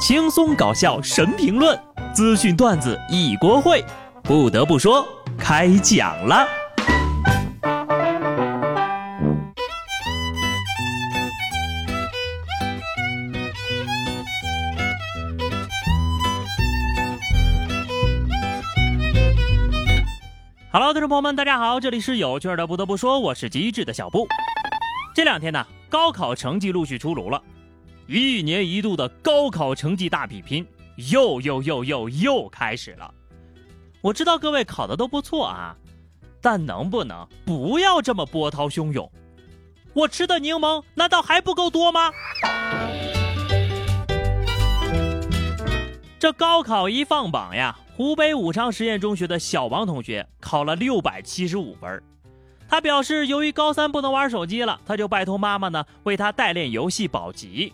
[0.00, 1.78] 轻松搞笑神评论，
[2.14, 3.84] 资讯段子一锅烩。
[4.22, 5.06] 不得不说，
[5.38, 6.48] 开讲了。
[20.72, 22.66] Hello，听众朋友们，大家好，这里是有趣的。
[22.66, 24.26] 不得不说，我是机智的小布。
[25.14, 27.42] 这两天呢，高考成绩陆续出炉了。
[28.12, 30.66] 一年一度的高考成绩大比拼
[31.12, 33.14] 又又又又又开始了。
[34.00, 35.76] 我知道各位考的都不错啊，
[36.40, 39.08] 但能不能不要这么波涛汹涌？
[39.92, 42.10] 我吃的柠檬难道还不够多吗？
[46.18, 52.02] 这高考一放榜呀，湖北武昌实验中学的小王同学考了六百七十五分。
[52.68, 57.72] 他表示，由于高三不能玩手机了，他就拜托妈妈呢为他代练游戏保级。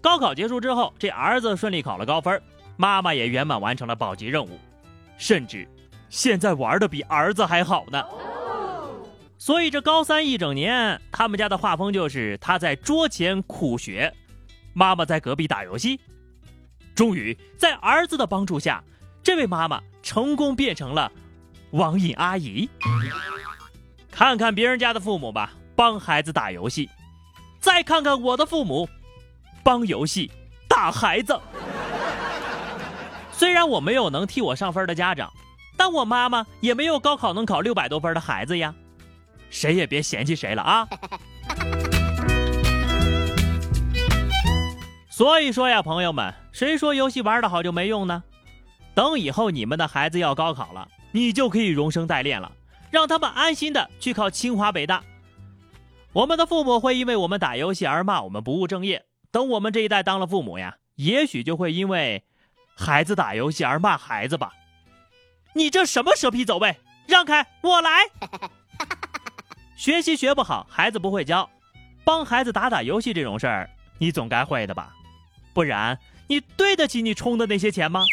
[0.00, 2.40] 高考结束之后，这儿子顺利考了高分，
[2.76, 4.58] 妈妈也圆满完成了保级任务，
[5.16, 5.68] 甚至
[6.08, 8.04] 现在玩的比儿子还好呢。
[9.38, 14.12] 所以这高三一整年，他们家的画风就是他在桌前苦学，
[14.72, 16.00] 妈妈在隔壁打游戏。
[16.94, 18.82] 终于在儿子的帮助下，
[19.22, 21.10] 这位妈妈成功变成了
[21.70, 22.68] 网瘾阿姨。
[24.10, 26.88] 看看别人家的父母吧，帮孩子打游戏；
[27.60, 28.88] 再看看我的父母。
[29.68, 30.30] 帮游戏
[30.66, 31.38] 打孩子，
[33.30, 35.30] 虽然我没有能替我上分的家长，
[35.76, 38.74] 但我妈妈也没有高考能考六百多分的孩子呀。
[39.50, 40.88] 谁也别嫌弃谁了啊！
[45.10, 48.24] 所以说呀，朋友们，谁说游戏玩的好就没用呢？
[48.94, 52.50] 等以后你们的孩子要高考了，你就可以容声代练了，
[52.90, 55.04] 让他们安心的去考清华北大。
[56.14, 59.04] 我们的父母会因为我们打游戏而骂我们不务正业。
[59.38, 62.24] 等我们这一代当了父母呀，也许就会因为
[62.76, 64.52] 孩子打游戏而骂孩子吧。
[65.52, 66.76] 你这什么蛇皮走位？
[67.06, 68.00] 让开，我来。
[69.78, 71.48] 学习学不好，孩子不会教，
[72.02, 74.92] 帮孩子打打游戏这种事儿，你总该会的吧？
[75.54, 75.96] 不然
[76.26, 78.04] 你对得起你充的那些钱吗？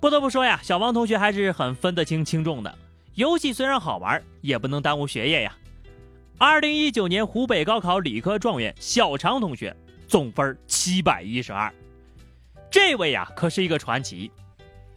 [0.00, 2.78] 不得不说呀，小王同学还是很分得清轻重的。
[3.14, 5.56] 游戏虽然好玩，也不能耽误学业呀。
[6.42, 9.76] 二零一九年湖北高考理科状元小常同学
[10.08, 11.70] 总分七百一十二，
[12.70, 14.32] 这位呀可是一个传奇。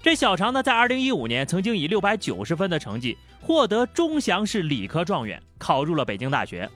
[0.01, 6.69] 这小常呢，在二零一五年曾经以六百九十分的成绩获得钟祥市理科状元，考入了北京大学。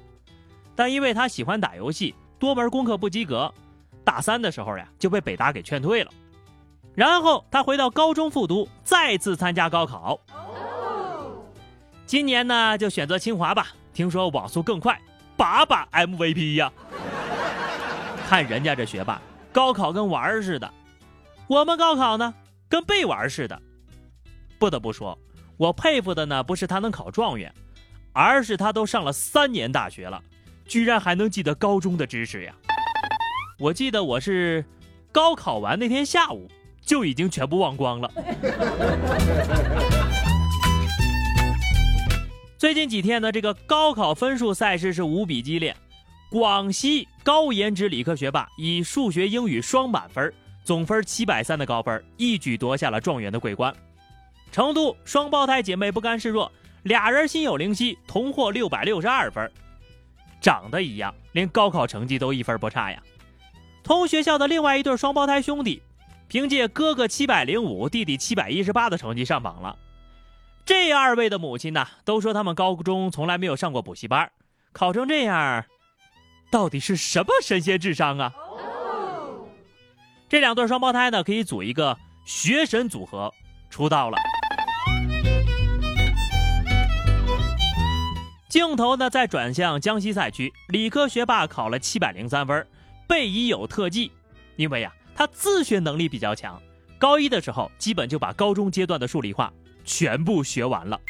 [0.76, 3.50] 但因为他喜欢打游戏，多门功课不及格，
[4.04, 6.12] 大三的时候呀就被北大给劝退了。
[6.94, 10.20] 然后他回到高中复读，再次参加高考。
[12.06, 13.68] 今年呢，就选择清华吧。
[13.98, 15.02] 听说网速更快，
[15.36, 16.72] 把把 MVP 呀！
[18.30, 19.20] 看人家这学霸，
[19.52, 20.72] 高考跟玩儿似的，
[21.48, 22.32] 我们高考呢，
[22.70, 23.60] 跟被玩似的。
[24.60, 25.18] 不得不说，
[25.58, 27.52] 我佩服的呢，不是他能考状元，
[28.14, 30.22] 而是他都上了三年大学了，
[30.68, 32.54] 居然还能记得高中的知识呀！
[33.58, 34.64] 我记得我是
[35.12, 36.48] 高考完那天下午
[36.86, 38.12] 就已经全部忘光了。
[42.58, 45.76] 最近几天呢，这个高考分数赛事是无比激烈。
[46.32, 53.72] 广西高颜值理科学霸以数学、英语双满分，总分七百三的高分，一举夺下了状元的桂冠。
[54.52, 56.52] 成都双胞胎姐妹不甘示弱，
[56.82, 59.52] 俩人心有灵犀，同获六百六十二分。
[60.42, 63.00] 长得一样，连高考成绩都一分不差呀。
[63.84, 65.84] 同学校的另外一对双胞胎兄弟，
[66.28, 69.78] 凭借哥哥七百零五，弟弟七百一十八的成绩上榜了。
[70.68, 74.30] 这二位的母亲呢，都说他们高中从来没有上过补习班，
[74.74, 75.64] 考成这样，
[76.52, 78.34] 到底是什么神仙智商啊？
[80.28, 83.34] 这两对双胞胎呢，可以组一个学神组合，
[83.70, 84.18] 出道了。
[88.50, 92.68] 镜头呢，再转向江西赛区，理科学霸考了七百零三分，
[93.08, 94.12] 背已有特技，
[94.58, 96.62] 因为呀，他自学能力比较强，
[96.98, 99.54] 高一的时候基本就把高中阶段的数理化。
[99.88, 101.02] 全部学完了。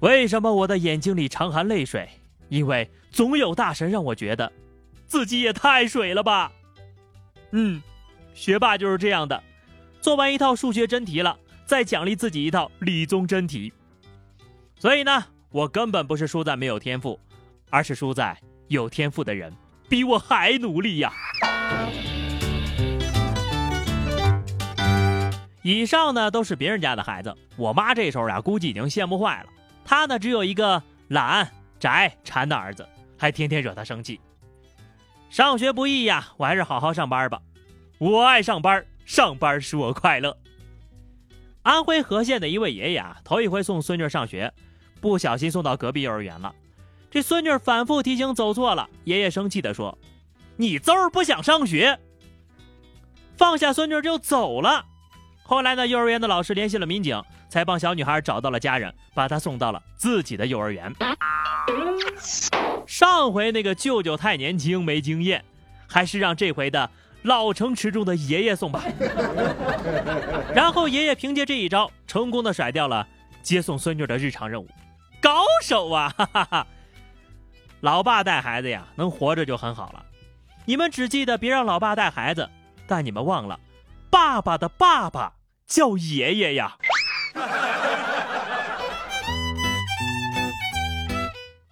[0.00, 2.08] 为什么我的眼睛里常含泪水？
[2.48, 4.50] 因为总有大神让我觉得，
[5.06, 6.50] 自己也太水了吧。
[7.52, 7.80] 嗯，
[8.34, 9.42] 学霸就是这样的，
[10.00, 13.72] 做完一套数学真题了，再奖励自己一套理综真题。
[14.76, 17.18] 所以呢，我根本不是输在没有天赋，
[17.70, 18.36] 而是输在
[18.68, 19.52] 有天赋的人
[19.88, 21.12] 比我还努力呀。
[25.64, 29.48] 以上呢都是别人家的孩子，我妈这时候呀估计已经羡慕坏了。
[29.82, 31.50] 她呢只有一个懒、
[31.80, 34.20] 宅、馋的儿子，还天天惹她生气。
[35.30, 37.40] 上学不易呀，我还是好好上班吧。
[37.96, 40.36] 我爱上班，上班使我快乐。
[41.62, 44.52] 安徽和县的一位爷爷啊，头一回送孙女上学，
[45.00, 46.54] 不小心送到隔壁幼儿园了。
[47.10, 49.96] 这孙女反复提醒走错了，爷爷生气地说
[50.58, 51.98] ：“你就是不想上学。”
[53.38, 54.84] 放下孙女就走了。
[55.44, 60.92] 后来呢，幼儿园的老师联系了民警，才帮小女孩找到了家人，把她送到了自己的幼儿园。
[62.86, 65.44] 上回那个舅舅太年轻没经验，
[65.86, 66.90] 还是让这回的。
[67.24, 68.82] 老成持重的爷爷送吧，
[70.54, 73.06] 然后爷爷凭借这一招，成功的甩掉了
[73.42, 74.68] 接送孙女的日常任务，
[75.22, 76.12] 高手啊！
[76.18, 76.66] 哈哈哈。
[77.80, 80.04] 老爸带孩子呀，能活着就很好了。
[80.66, 82.46] 你们只记得别让老爸带孩子，
[82.86, 83.58] 但你们忘了，
[84.14, 85.32] 爸爸的爸爸
[85.66, 86.76] 叫爷爷呀。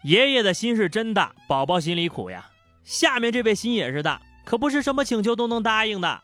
[0.02, 2.50] 爷爷的心是真大，宝宝心里苦呀。
[2.82, 4.20] 下面这位心也是大。
[4.44, 6.20] 可不是什么请求都能答应的。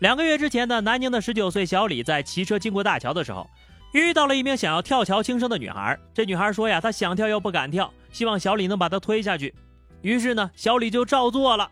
[0.00, 3.48] 两个月之前的南宁的十九岁小李在骑车经过大桥的时候，
[3.92, 5.96] 遇到了一名想要跳桥轻生的女孩。
[6.12, 9.54] 这女孩说呀，她想跳又不敢跳，希望小李能把她推下去。
[10.02, 11.70] 于是呢，小李就照做了。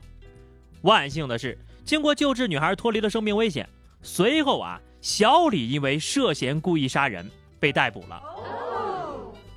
[0.83, 3.69] 万幸的是，经过救治，女孩脱离了生命危险。
[4.03, 8.23] 随后啊，小李因为涉嫌故意杀人被逮捕了。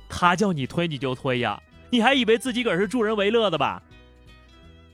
[0.08, 1.60] 他叫你推你就推呀，
[1.90, 3.82] 你还以为自己个儿是助人为乐的吧？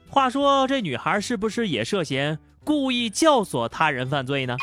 [0.09, 4.57] 话说，这女孩是不是也涉嫌故意教唆他人犯罪呢？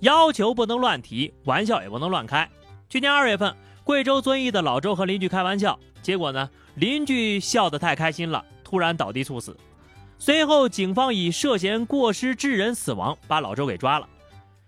[0.00, 2.48] 要求不能乱提，玩笑也不能乱开。
[2.88, 9.56] 去年二月份，贵州遵义的老周和邻居开玩笑，结果呢，邻居笑得太开心了，突然倒地猝死。
[10.18, 14.06] 随后，警方以涉嫌过失致人死亡把老周给抓了。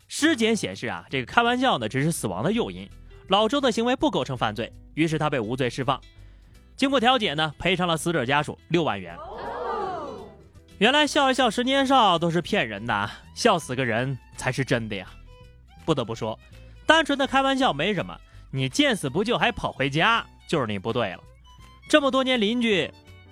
[0.08, 2.88] 尸检显示啊，这个开玩笑呢只是死亡的诱因，
[3.28, 6.00] 老周的行为不构成犯罪，于是他被无罪释放。
[6.76, 9.14] 经过调解呢，赔偿了死者家属六万元。
[10.78, 15.06] 原来笑一笑十年少都是骗人的，笑死个人才是真的呀！
[15.84, 16.38] 不得不说，
[16.86, 18.18] 单纯的开玩笑没什么，
[18.50, 21.20] 你见死不救还跑回家，就是你不对了。
[21.88, 22.88] 这么多年邻居，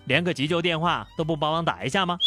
[0.08, 2.18] 连个急救电话都不帮忙打一下吗？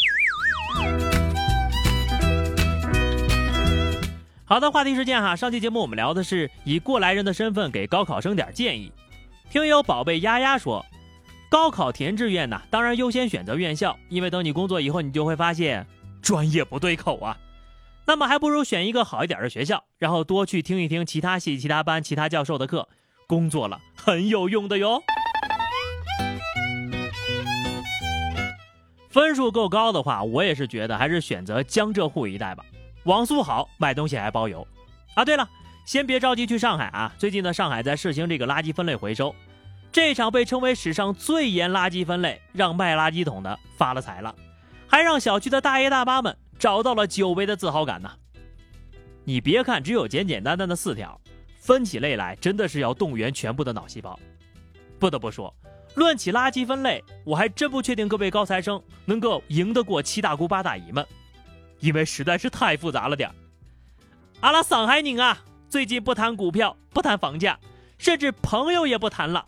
[4.45, 8.92] 好的，话题时间哈，上期节目我们聊的是以过来人的身份给高考生点建议。
[9.50, 10.86] 听友宝贝丫丫说。
[11.50, 15.86] 高考填志愿呢，当然优先选择院校，因为等你工作以后，你就会发现
[16.22, 17.38] 专业不对口啊。
[18.06, 22.88] 那么还不如选一个好一点的学校，然后多去听一听其他系、其他班、其他教授的课，
[23.28, 25.04] 工作了很有用的哟。
[29.12, 32.63] 分数够高的话，我也是觉得还是选择江浙沪一带吧，
[33.04, 34.66] 网速好，买东西还包邮。
[35.16, 35.48] 啊，对了，
[35.86, 39.36] 先别着急去上海啊，最近呢，上海在试行这个垃圾分类回收。
[39.92, 44.34] 这场被称为史上最严垃圾分类，让卖垃圾桶的发了财了，
[44.88, 48.10] 还让小区的大爷大妈们找到了久违的自豪感呢。
[49.25, 51.19] 你别看只有简简单单的四条，
[51.60, 54.18] 分起类来真的是要动员全部的脑细胞。
[54.98, 55.54] 不得不说，
[55.96, 61.06] 论起垃圾分类，我还真不确定各位高材生能够赢得过七大姑八大姨们，
[61.80, 63.30] 因为实在是太复杂了点
[64.40, 65.38] 阿拉上海人啊，
[65.70, 67.60] 最近不谈股票，不谈房价，
[67.98, 69.46] 甚至朋友也不谈了。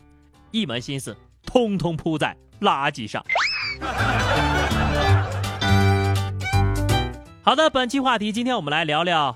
[0.52, 3.26] 一门心思，通通扑在垃圾上。
[7.42, 9.36] 好的，本期话题，今天我们来聊聊